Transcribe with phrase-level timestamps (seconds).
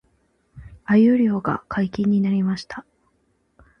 [0.87, 2.87] 鮎漁が解禁になりました